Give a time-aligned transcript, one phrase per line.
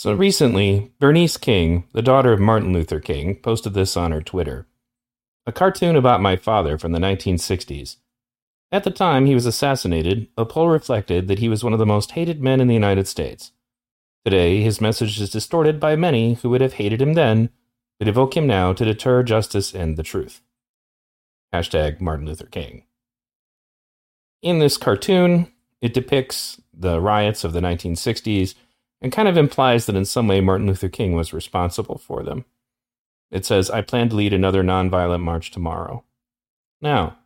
[0.00, 4.66] So recently, Bernice King, the daughter of Martin Luther King, posted this on her Twitter.
[5.44, 7.96] A cartoon about my father from the 1960s.
[8.72, 11.84] At the time he was assassinated, a poll reflected that he was one of the
[11.84, 13.52] most hated men in the United States.
[14.24, 17.50] Today, his message is distorted by many who would have hated him then,
[17.98, 20.40] but evoke him now to deter justice and the truth.
[21.52, 22.84] Hashtag Martin Luther King.
[24.40, 28.54] In this cartoon, it depicts the riots of the 1960s
[29.02, 32.44] and kind of implies that in some way Martin Luther King was responsible for them.
[33.30, 36.04] It says, I plan to lead another nonviolent march tomorrow.
[36.80, 37.18] Now,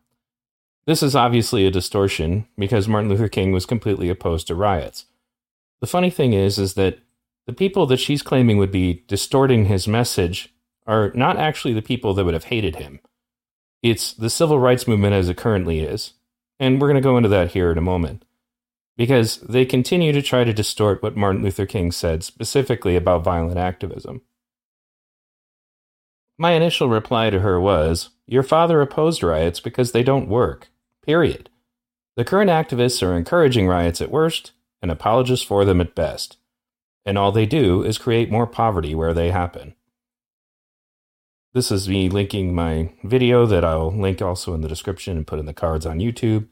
[0.85, 5.05] this is obviously a distortion because Martin Luther King was completely opposed to riots.
[5.81, 6.99] The funny thing is is that
[7.47, 10.53] the people that she's claiming would be distorting his message
[10.87, 12.99] are not actually the people that would have hated him.
[13.81, 16.13] It's the civil rights movement as it currently is.
[16.59, 18.23] And we're going to go into that here in a moment.
[18.97, 23.57] Because they continue to try to distort what Martin Luther King said specifically about violent
[23.57, 24.21] activism.
[26.37, 30.69] My initial reply to her was Your father opposed riots because they don't work.
[31.05, 31.49] Period.
[32.15, 36.37] The current activists are encouraging riots at worst and apologists for them at best.
[37.05, 39.75] And all they do is create more poverty where they happen.
[41.53, 45.39] This is me linking my video that I'll link also in the description and put
[45.39, 46.47] in the cards on YouTube,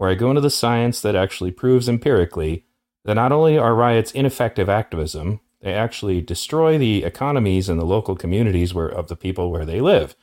[0.00, 2.64] where I go into the science that actually proves empirically
[3.04, 8.16] that not only are riots ineffective activism, they actually destroy the economies and the local
[8.16, 10.16] communities where, of the people where they live.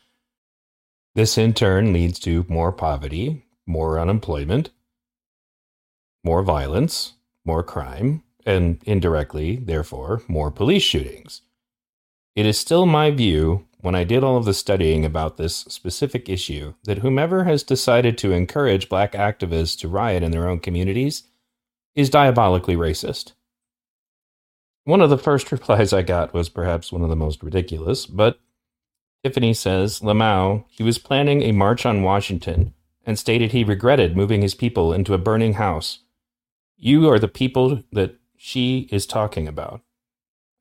[1.14, 4.72] This in turn leads to more poverty, more unemployment,
[6.24, 7.14] more violence,
[7.46, 11.44] more crime, and indirectly, therefore, more police shootings.
[12.36, 16.30] It is still my view when I did all of the studying about this specific
[16.30, 21.24] issue that whomever has decided to encourage black activists to riot in their own communities
[21.96, 23.34] is diabolically racist.
[24.84, 28.40] One of the first replies I got was perhaps one of the most ridiculous, but
[29.24, 32.74] Tiffany says Lamau, he was planning a march on Washington
[33.06, 36.00] and stated he regretted moving his people into a burning house.
[36.78, 39.82] You are the people that she is talking about.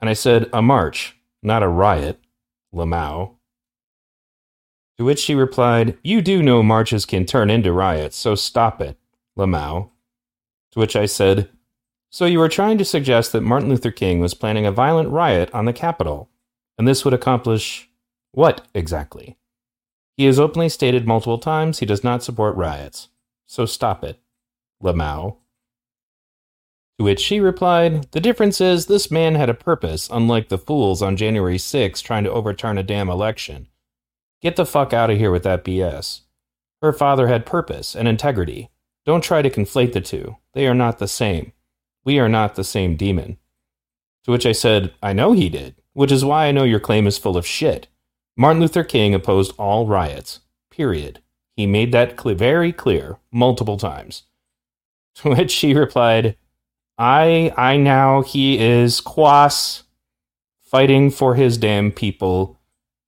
[0.00, 2.18] And I said, A march, not a riot.
[2.74, 3.36] Lamau.
[4.98, 8.96] To which she replied, You do know marches can turn into riots, so stop it,
[9.36, 9.90] Lamau.
[10.72, 11.48] To which I said,
[12.10, 15.50] So you are trying to suggest that Martin Luther King was planning a violent riot
[15.52, 16.30] on the Capitol,
[16.78, 17.90] and this would accomplish
[18.32, 19.36] what exactly?
[20.16, 23.08] He has openly stated multiple times he does not support riots,
[23.46, 24.18] so stop it,
[24.82, 25.36] Lamau.
[26.98, 31.02] To which she replied, The difference is this man had a purpose, unlike the fools
[31.02, 33.68] on January 6 trying to overturn a damn election.
[34.40, 36.22] Get the fuck out of here with that BS.
[36.80, 38.70] Her father had purpose and integrity.
[39.04, 40.36] Don't try to conflate the two.
[40.52, 41.52] They are not the same.
[42.04, 43.38] We are not the same demon.
[44.24, 47.06] To which I said, I know he did, which is why I know your claim
[47.06, 47.88] is full of shit.
[48.36, 50.40] Martin Luther King opposed all riots.
[50.70, 51.22] Period.
[51.56, 54.22] He made that cl- very clear multiple times.
[55.16, 56.36] To which she replied,
[56.98, 59.82] I I now he is Quas
[60.62, 62.58] fighting for his damn people.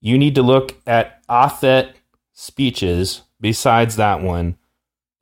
[0.00, 1.92] You need to look at Athet
[2.32, 4.56] speeches besides that one.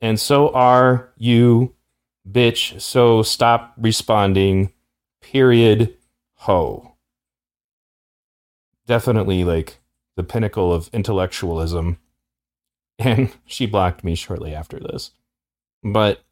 [0.01, 1.73] And so are you,
[2.29, 2.79] bitch.
[2.81, 4.71] So stop responding.
[5.21, 5.95] Period.
[6.41, 6.95] Ho.
[8.85, 9.79] Definitely like
[10.15, 11.97] the pinnacle of intellectualism.
[12.99, 15.11] And she blocked me shortly after this.
[15.83, 16.23] But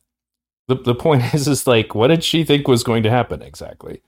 [0.67, 4.01] the the point is is like what did she think was going to happen exactly?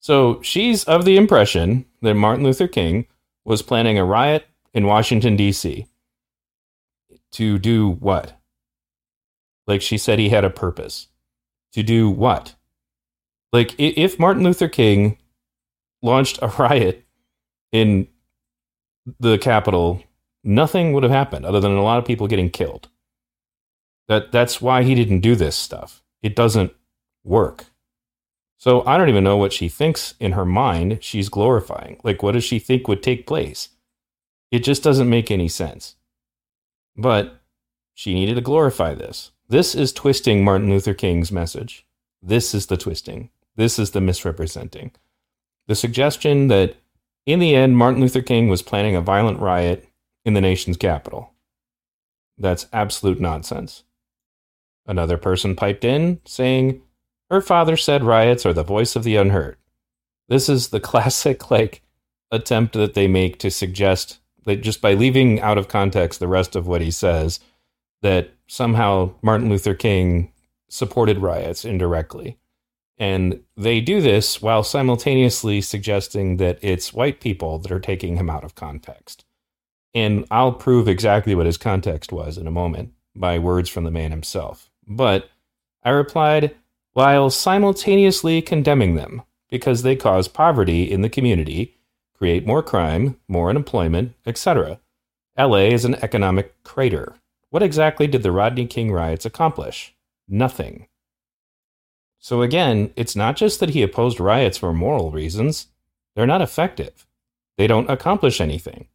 [0.00, 3.06] So she's of the impression that Martin Luther King
[3.44, 5.86] was planning a riot in Washington D.C.
[7.32, 8.38] to do what?
[9.66, 11.08] Like she said he had a purpose.
[11.74, 12.54] To do what?
[13.52, 15.18] Like if Martin Luther King
[16.02, 17.04] launched a riot
[17.70, 18.08] in
[19.18, 20.02] the Capitol,
[20.44, 22.88] nothing would have happened other than a lot of people getting killed.
[24.08, 26.72] That that's why he didn't do this stuff it doesn't
[27.24, 27.66] work.
[28.56, 31.98] So I don't even know what she thinks in her mind she's glorifying.
[32.04, 33.70] Like, what does she think would take place?
[34.52, 35.96] It just doesn't make any sense.
[36.96, 37.40] But
[37.92, 39.32] she needed to glorify this.
[39.48, 41.86] This is twisting Martin Luther King's message.
[42.22, 43.30] This is the twisting.
[43.56, 44.92] This is the misrepresenting.
[45.66, 46.76] The suggestion that
[47.26, 49.88] in the end, Martin Luther King was planning a violent riot
[50.24, 51.32] in the nation's capital.
[52.38, 53.84] That's absolute nonsense.
[54.86, 56.82] Another person piped in, saying,
[57.30, 59.56] Her father said riots are the voice of the unheard.
[60.28, 61.82] This is the classic, like,
[62.30, 66.56] attempt that they make to suggest that just by leaving out of context the rest
[66.56, 67.38] of what he says,
[68.00, 70.32] that somehow Martin Luther King
[70.68, 72.38] supported riots indirectly.
[72.98, 78.30] And they do this while simultaneously suggesting that it's white people that are taking him
[78.30, 79.24] out of context.
[79.94, 83.90] And I'll prove exactly what his context was in a moment by words from the
[83.90, 84.70] man himself.
[84.86, 85.30] But
[85.82, 86.54] I replied,
[86.92, 91.76] while simultaneously condemning them because they cause poverty in the community,
[92.16, 94.80] create more crime, more unemployment, etc.
[95.38, 97.16] LA is an economic crater.
[97.50, 99.94] What exactly did the Rodney King riots accomplish?
[100.28, 100.86] Nothing.
[102.18, 105.66] So again, it's not just that he opposed riots for moral reasons,
[106.14, 107.06] they're not effective.
[107.58, 108.86] They don't accomplish anything.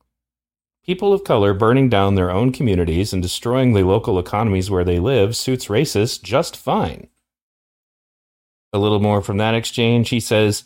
[0.88, 5.00] People of color burning down their own communities and destroying the local economies where they
[5.00, 7.10] live suits racists just fine.
[8.72, 10.64] A little more from that exchange, he says,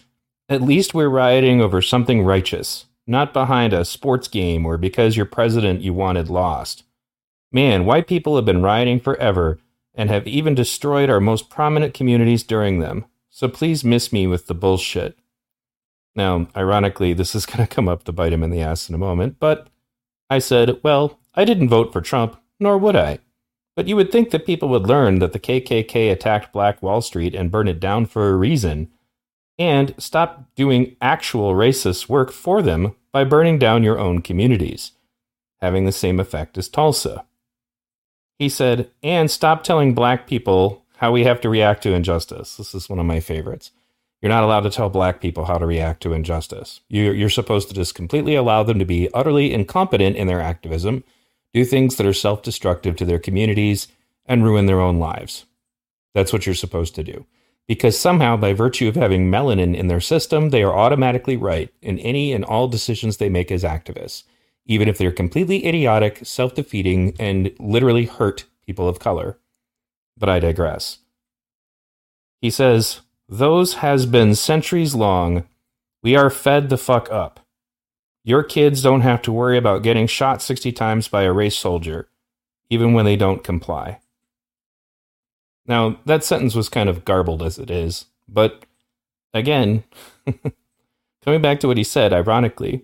[0.48, 5.26] At least we're rioting over something righteous, not behind a sports game or because your
[5.26, 6.84] president you wanted lost.
[7.52, 9.58] Man, white people have been rioting forever
[9.96, 14.46] and have even destroyed our most prominent communities during them, so please miss me with
[14.46, 15.18] the bullshit.
[16.16, 18.94] Now, ironically, this is going to come up to bite him in the ass in
[18.94, 19.68] a moment, but
[20.32, 23.20] I said, well, I didn't vote for Trump, nor would I.
[23.76, 27.36] But you would think that people would learn that the KKK attacked Black Wall Street
[27.36, 28.90] and burned it down for a reason,
[29.60, 34.94] and stop doing actual racist work for them by burning down your own communities,
[35.60, 37.26] having the same effect as Tulsa.
[38.40, 42.56] He said, and stop telling black people how we have to react to injustice.
[42.56, 43.72] This is one of my favorites.
[44.22, 46.82] You're not allowed to tell black people how to react to injustice.
[46.90, 51.04] You're, supposed to just completely allow them to be utterly incompetent in their activism,
[51.54, 53.88] do things that are self destructive to their communities,
[54.26, 55.46] and ruin their own lives.
[56.14, 57.26] That's what you're supposed to do.
[57.68, 61.98] Because somehow, by virtue of having melanin in their system, they are automatically right in
[62.00, 64.24] any and all decisions they make as activists
[64.66, 69.40] even if they're completely idiotic, self defeating, and literally hurt people of color.
[70.18, 71.00] But I digress.
[72.42, 75.46] He says, Those has been centuries long.
[76.04, 77.40] We are fed the fuck up.
[78.26, 82.10] Your kids don't have to worry about getting shot 60 times by a race soldier,
[82.70, 84.02] even when they don't comply.
[85.66, 88.66] Now, that sentence was kind of garbled as it is, but
[89.34, 89.86] again,
[91.24, 92.84] coming back to what he said, ironically,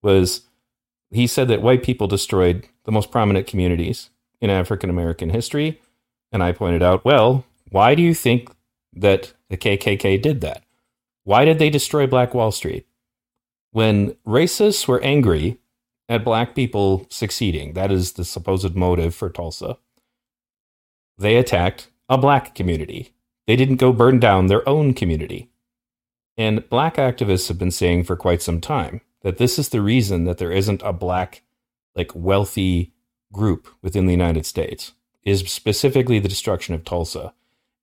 [0.00, 0.42] was
[1.10, 5.80] he said that white people destroyed the most prominent communities in African American history.
[6.30, 8.48] And I pointed out, well, why do you think
[8.94, 10.64] that the KKK did that?
[11.24, 12.86] Why did they destroy Black Wall Street?
[13.70, 15.58] When racists were angry
[16.08, 19.76] at black people succeeding, that is the supposed motive for Tulsa,
[21.18, 23.14] they attacked a black community.
[23.46, 25.50] They didn't go burn down their own community.
[26.36, 30.24] And black activists have been saying for quite some time that this is the reason
[30.24, 31.42] that there isn't a black,
[31.94, 32.94] like wealthy
[33.32, 34.92] group within the United States,
[35.24, 37.34] is specifically the destruction of Tulsa.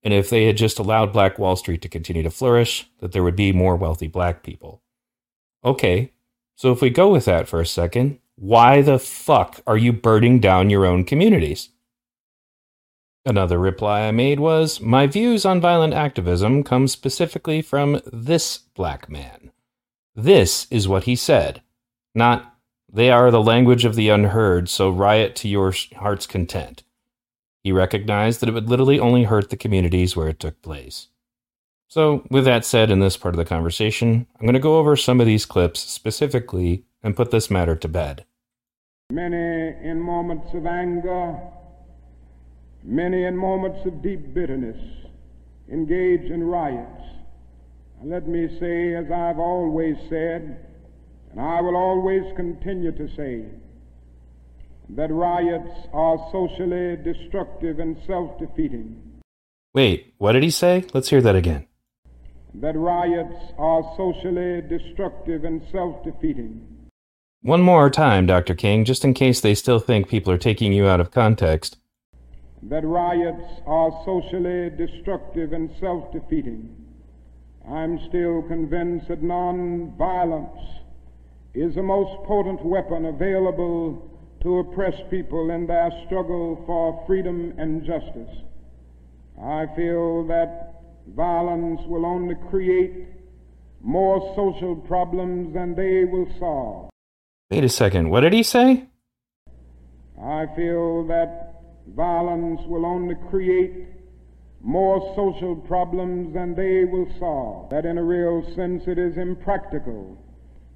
[0.04, 3.24] And if they had just allowed Black Wall Street to continue to flourish, that there
[3.24, 4.82] would be more wealthy black people.
[5.64, 6.14] Okay,
[6.56, 10.40] so if we go with that for a second, why the fuck are you burning
[10.40, 11.70] down your own communities?
[13.26, 19.10] Another reply I made was My views on violent activism come specifically from this black
[19.10, 19.52] man.
[20.16, 21.62] This is what he said,
[22.16, 22.56] not,
[22.92, 26.84] they are the language of the unheard, so riot to your heart's content.
[27.64, 31.08] He recognized that it would literally only hurt the communities where it took place.
[31.88, 34.96] So, with that said, in this part of the conversation, I'm going to go over
[34.96, 38.26] some of these clips specifically and put this matter to bed.
[39.12, 41.40] Many in moments of anger,
[42.84, 44.78] many in moments of deep bitterness,
[45.68, 47.00] engage in riots
[48.04, 50.66] let me say, as I've always said,
[51.32, 53.46] and I will always continue to say,
[54.90, 59.20] that riots are socially destructive and self defeating.
[59.74, 60.86] Wait, what did he say?
[60.94, 61.68] Let's hear that again.
[62.56, 66.66] That riots are socially destructive and self defeating.
[67.42, 68.56] One more time, Dr.
[68.56, 71.78] King, just in case they still think people are taking you out of context.
[72.64, 76.76] That riots are socially destructive and self defeating.
[77.70, 80.80] I'm still convinced that nonviolence
[81.54, 84.09] is the most potent weapon available
[84.42, 88.36] to oppress people in their struggle for freedom and justice.
[89.42, 90.82] I feel that
[91.16, 93.08] violence will only create
[93.82, 96.90] more social problems than they will solve.
[97.50, 98.86] Wait a second, what did he say?
[100.22, 101.62] I feel that
[101.96, 103.88] violence will only create
[104.62, 107.70] more social problems than they will solve.
[107.70, 110.18] That in a real sense it is impractical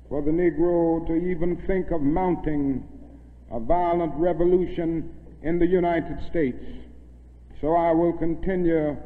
[0.10, 2.88] for the Negro to even think of mounting
[3.54, 6.64] a violent revolution in the United States.
[7.62, 8.98] So I will continue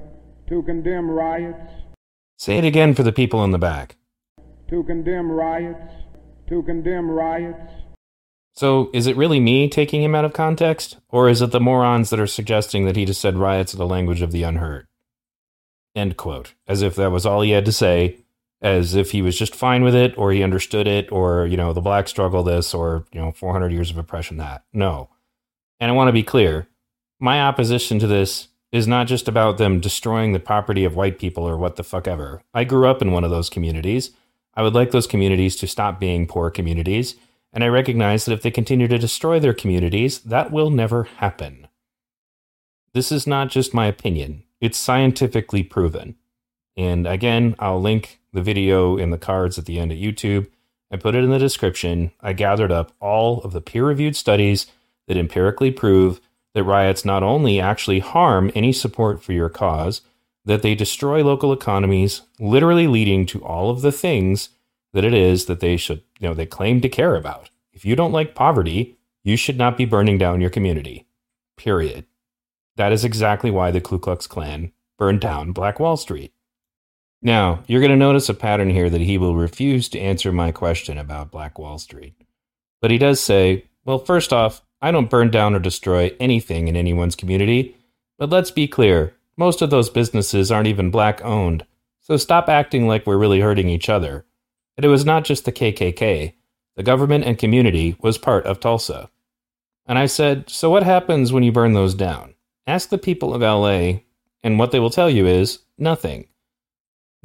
[0.50, 1.78] to condemn riots,
[2.40, 3.98] Say it again for the people in the back.
[4.70, 5.92] To condemn riots,
[6.50, 7.72] to condemn riots.
[8.54, 10.98] So, is it really me taking him out of context?
[11.10, 13.88] Or is it the morons that are suggesting that he just said riots are the
[13.88, 14.86] language of the unheard?
[15.96, 16.54] End quote.
[16.68, 18.20] As if that was all he had to say,
[18.62, 21.74] as if he was just fine with it, or he understood it, or, you know,
[21.74, 24.64] the black struggle this, or, you know, 400 years of oppression that.
[24.74, 25.10] No.
[25.80, 26.68] And I want to be clear
[27.20, 31.48] my opposition to this is not just about them destroying the property of white people
[31.48, 32.42] or what the fuck ever.
[32.54, 34.12] I grew up in one of those communities.
[34.54, 37.16] I would like those communities to stop being poor communities,
[37.54, 41.68] and I recognize that if they continue to destroy their communities, that will never happen.
[42.94, 46.16] This is not just my opinion, it's scientifically proven.
[46.76, 50.48] And again, I'll link the video in the cards at the end of YouTube.
[50.92, 52.12] I put it in the description.
[52.22, 54.68] I gathered up all of the peer reviewed studies
[55.08, 56.22] that empirically prove
[56.54, 60.02] that riots not only actually harm any support for your cause,
[60.46, 64.50] that they destroy local economies, literally leading to all of the things
[64.94, 67.50] that it is that they should, you know, they claim to care about.
[67.74, 71.06] If you don't like poverty, you should not be burning down your community.
[71.58, 72.06] Period.
[72.78, 76.32] That is exactly why the Ku Klux Klan burned down Black Wall Street.
[77.22, 80.52] Now, you're going to notice a pattern here that he will refuse to answer my
[80.52, 82.14] question about Black Wall Street.
[82.82, 86.76] But he does say, well, first off, I don't burn down or destroy anything in
[86.76, 87.76] anyone's community,
[88.20, 91.66] but let's be clear most of those businesses aren't even black owned,
[92.02, 94.26] so stop acting like we're really hurting each other.
[94.76, 96.34] And it was not just the KKK,
[96.76, 99.10] the government and community was part of Tulsa.
[99.88, 102.36] And I said, So what happens when you burn those down?
[102.68, 104.02] Ask the people of LA,
[104.44, 106.28] and what they will tell you is nothing.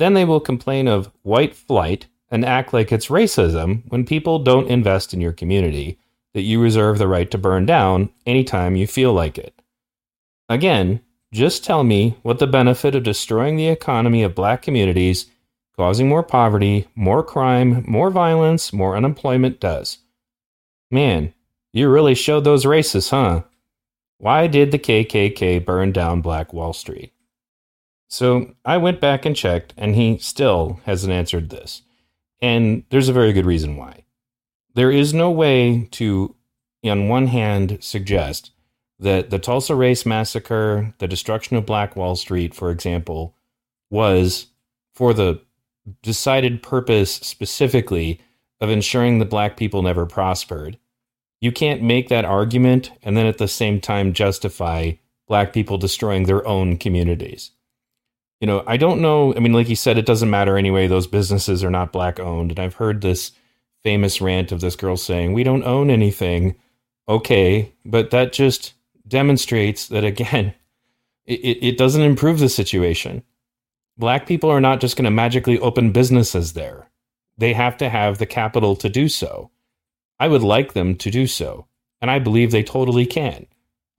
[0.03, 4.69] Then they will complain of white flight and act like it's racism when people don't
[4.69, 5.97] invest in your community
[6.35, 9.63] that you reserve the right to burn down anytime you feel like it.
[10.49, 15.27] Again, just tell me what the benefit of destroying the economy of black communities,
[15.77, 19.99] causing more poverty, more crime, more violence, more unemployment does.
[20.91, 21.33] Man,
[21.73, 23.45] you really showed those racists, huh?
[24.19, 27.13] Why did the KKK burn down Black Wall Street?
[28.13, 31.81] So I went back and checked, and he still hasn't answered this.
[32.43, 34.05] And there's a very good reason why
[34.75, 36.37] there is no way to,
[36.85, 38.51] on one hand, suggest
[38.99, 43.35] that the Tulsa Race Massacre, the destruction of Black Wall Street, for example,
[43.89, 44.49] was
[44.95, 45.41] for the
[46.03, 48.21] decided purpose specifically
[48.61, 50.79] of ensuring that black people never prospered.
[51.41, 54.93] You can't make that argument and then at the same time justify
[55.27, 57.53] black people destroying their own communities.
[58.43, 59.33] You know, I don't know.
[59.37, 60.89] I mean, like you said, it doesn't matter anyway.
[60.89, 62.51] Those businesses are not black owned.
[62.51, 63.31] And I've heard this
[63.85, 66.57] famous rant of this girl saying, We don't own anything.
[67.09, 68.75] Okay, but that just
[69.07, 70.55] demonstrates that, again,
[71.25, 73.23] it, it doesn't improve the situation.
[73.97, 76.91] Black people are not just going to magically open businesses there,
[77.39, 79.53] they have to have the capital to do so.
[80.19, 81.69] I would like them to do so,
[82.01, 83.47] and I believe they totally can.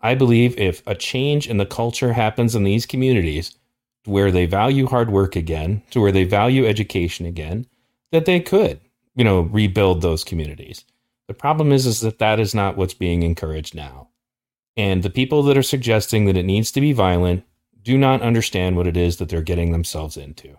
[0.01, 3.57] I believe if a change in the culture happens in these communities,
[4.05, 7.65] where they value hard work again, to where they value education again,
[8.12, 8.79] that they could
[9.15, 10.86] you know, rebuild those communities.
[11.27, 14.10] The problem is, is that that is not what's being encouraged now.
[14.75, 17.45] And the people that are suggesting that it needs to be violent
[17.81, 20.57] do not understand what it is that they're getting themselves into.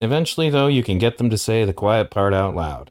[0.00, 2.90] Eventually, though, you can get them to say the quiet part out loud.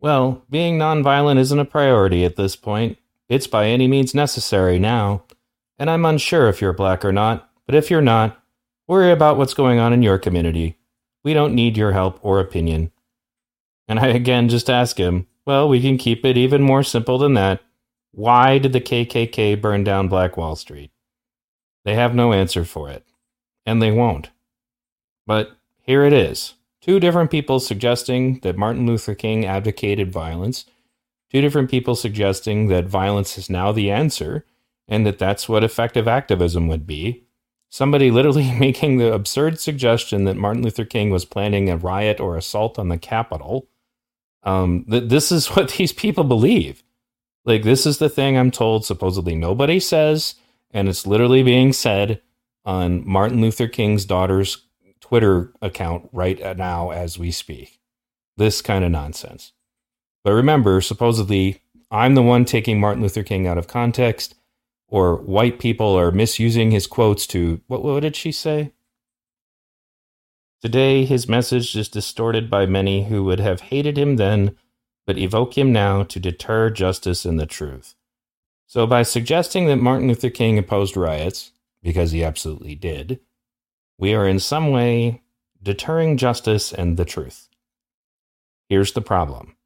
[0.00, 2.98] Well, being nonviolent isn't a priority at this point.
[3.28, 5.24] It's by any means necessary now.
[5.78, 8.42] And I'm unsure if you're black or not, but if you're not,
[8.86, 10.78] worry about what's going on in your community.
[11.24, 12.92] We don't need your help or opinion.
[13.88, 17.34] And I again just ask him, well, we can keep it even more simple than
[17.34, 17.60] that.
[18.12, 20.90] Why did the KKK burn down Black Wall Street?
[21.84, 23.04] They have no answer for it,
[23.64, 24.30] and they won't.
[25.26, 30.64] But here it is two different people suggesting that Martin Luther King advocated violence,
[31.30, 34.44] two different people suggesting that violence is now the answer,
[34.88, 37.25] and that that's what effective activism would be.
[37.76, 42.38] Somebody literally making the absurd suggestion that Martin Luther King was planning a riot or
[42.38, 43.68] assault on the Capitol
[44.46, 46.82] um, th- this is what these people believe.
[47.44, 50.36] Like, this is the thing I'm told supposedly nobody says,
[50.70, 52.22] and it's literally being said
[52.64, 54.64] on Martin Luther King's daughter's
[55.00, 57.78] Twitter account right now as we speak.
[58.38, 59.52] This kind of nonsense.
[60.24, 64.34] But remember, supposedly, I'm the one taking Martin Luther King out of context,
[64.88, 68.72] or white people are misusing his quotes to what, what did she say?
[70.62, 74.56] Today, his message is distorted by many who would have hated him then,
[75.06, 77.94] but evoke him now to deter justice and the truth.
[78.66, 81.52] So, by suggesting that Martin Luther King opposed riots,
[81.82, 83.20] because he absolutely did,
[83.98, 85.22] we are in some way
[85.62, 87.48] deterring justice and the truth.
[88.68, 89.56] Here's the problem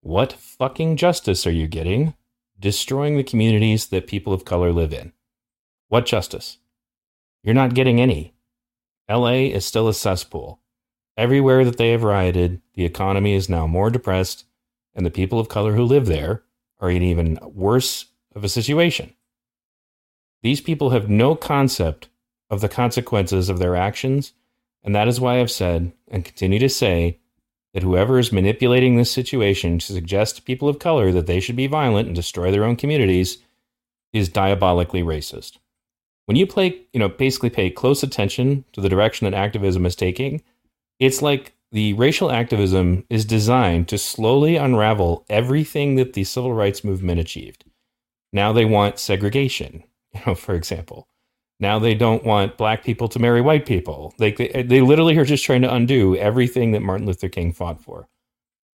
[0.00, 2.14] what fucking justice are you getting
[2.58, 5.12] destroying the communities that people of color live in?
[5.88, 6.58] What justice?
[7.42, 8.34] You're not getting any.
[9.08, 10.60] LA is still a cesspool.
[11.16, 14.44] Everywhere that they have rioted, the economy is now more depressed,
[14.94, 16.42] and the people of color who live there
[16.80, 19.14] are in even worse of a situation.
[20.42, 22.08] These people have no concept
[22.50, 24.32] of the consequences of their actions,
[24.84, 27.18] and that is why I've said and continue to say
[27.78, 31.54] that whoever is manipulating this situation to suggest to people of color that they should
[31.54, 33.38] be violent and destroy their own communities
[34.12, 35.58] is diabolically racist.
[36.26, 39.94] When you play, you know, basically pay close attention to the direction that activism is
[39.94, 40.42] taking,
[40.98, 46.82] it's like the racial activism is designed to slowly unravel everything that the civil rights
[46.82, 47.64] movement achieved.
[48.32, 51.06] Now they want segregation, you know, for example.
[51.60, 54.14] Now they don't want black people to marry white people.
[54.18, 58.08] They, they, literally are just trying to undo everything that Martin Luther King fought for.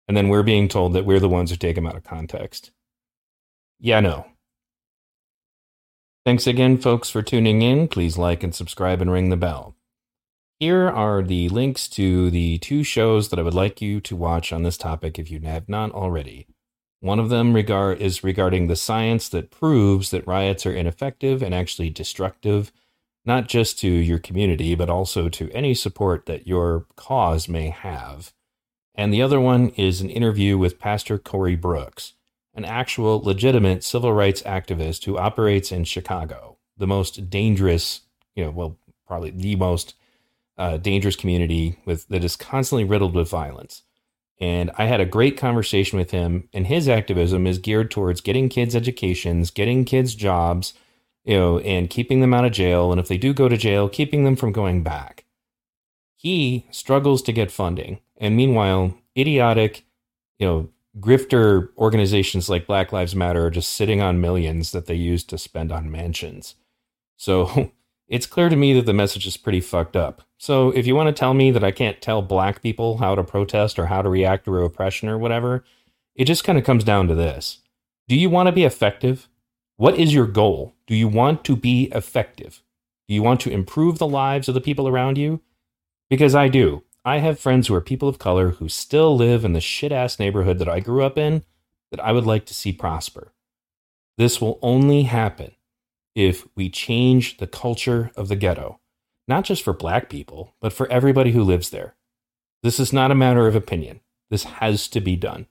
[0.09, 2.73] And then we're being told that we're the ones who take them out of context.
[3.79, 4.27] Yeah, no.
[6.25, 7.89] Thanks again, folks, for tuning in.
[7.89, 9.77] Please like and subscribe and ring the bell.
[10.59, 14.53] Here are the links to the two shows that I would like you to watch
[14.53, 16.47] on this topic if you have not already.
[17.03, 21.53] One of them regard is regarding the science that proves that riots are ineffective and
[21.53, 22.71] actually destructive,
[23.25, 28.33] not just to your community, but also to any support that your cause may have.
[28.95, 32.13] And the other one is an interview with Pastor Corey Brooks,
[32.55, 38.03] an actual legitimate civil rights activist who operates in Chicago, the most dangerous,
[38.37, 38.79] you know, well,
[39.09, 39.97] probably the most
[40.57, 43.83] uh, dangerous community with that is constantly riddled with violence.
[44.41, 48.49] And I had a great conversation with him, and his activism is geared towards getting
[48.49, 50.75] kids educations, getting kids jobs,
[51.25, 52.91] you know, and keeping them out of jail.
[52.91, 55.25] And if they do go to jail, keeping them from going back.
[56.17, 58.01] He struggles to get funding.
[58.17, 59.85] And meanwhile, idiotic,
[60.39, 60.69] you know,
[60.99, 65.39] grifter organizations like Black Lives Matter are just sitting on millions that they use to
[65.39, 66.57] spend on mansions.
[67.17, 67.73] So
[68.13, 70.21] it's clear to me that the message is pretty fucked up.
[70.37, 73.25] So if you want to tell me that I can't tell black people how to
[73.25, 75.65] protest or how to react to oppression or whatever,
[76.15, 77.61] it just kind of comes down to this.
[78.09, 79.31] Do you want to be effective?
[79.79, 80.75] What is your goal?
[80.87, 82.63] Do you want to be effective?
[83.09, 85.41] Do you want to improve the lives of the people around you?
[86.11, 86.85] Because I do.
[87.07, 90.19] I have friends who are people of color who still live in the shit ass
[90.19, 91.45] neighborhood that I grew up in
[91.91, 93.33] that I would like to see prosper.
[94.19, 95.53] This will only happen
[96.15, 98.81] if we change the culture of the ghetto,
[99.27, 101.95] not just for black people, but for everybody who lives there.
[102.63, 104.01] This is not a matter of opinion.
[104.31, 105.47] This has to be done.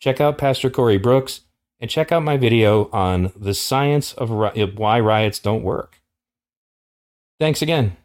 [0.00, 1.42] Check out Pastor Corey Brooks
[1.78, 6.00] and check out my video on the science of why riots don't work.
[7.38, 7.96] Thanks again.